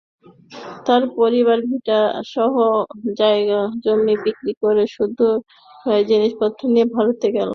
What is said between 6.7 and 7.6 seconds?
নিয়ে ভারতে গেল।